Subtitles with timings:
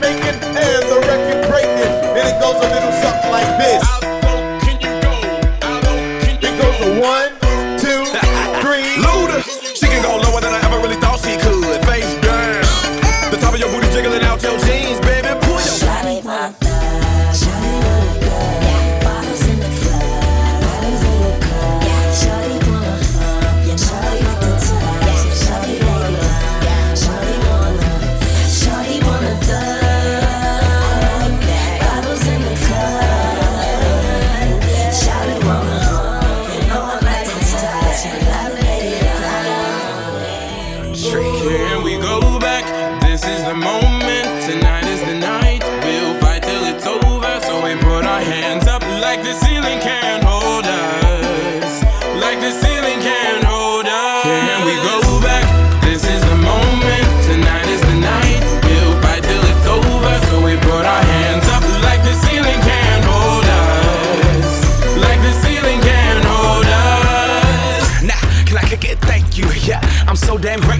[0.00, 1.94] making and the record breaking.
[2.16, 3.82] And it goes a little something like this.
[3.84, 4.02] Out,
[4.62, 5.12] can you go?
[5.68, 5.82] Out,
[6.24, 7.30] can you it goes a one,
[7.78, 8.00] two,
[8.62, 8.88] three.
[9.04, 9.69] Luda.
[43.50, 44.26] The moment.
[44.46, 45.62] Tonight is the night.
[45.82, 47.34] We'll fight till it's over.
[47.42, 51.82] So we put our hands up like the ceiling can't hold us.
[52.22, 54.22] Like the ceiling can't hold us.
[54.22, 55.46] Can we go back?
[55.82, 57.06] This is the moment.
[57.26, 58.40] Tonight is the night.
[58.62, 60.14] We'll fight till it's over.
[60.30, 64.46] So we put our hands up like the ceiling can't hold us.
[64.94, 67.82] Like the ceiling can't hold us.
[68.10, 68.98] Nah, can I kick it?
[69.10, 69.46] Thank you.
[69.66, 70.79] Yeah, I'm so damn grateful.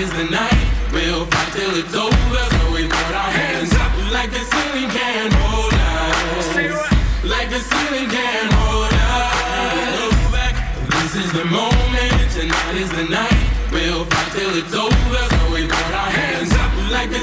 [0.00, 0.64] is the night.
[0.92, 2.44] We'll fight till it's over.
[2.56, 6.46] So we put our hands up like the ceiling can't hold us.
[7.24, 10.32] Like the ceiling can't hold us.
[10.32, 10.54] Back.
[10.88, 12.16] This is the moment.
[12.32, 13.40] Tonight is the night.
[13.72, 15.22] We'll fight till it's over.
[15.36, 17.20] So we put our hands up like the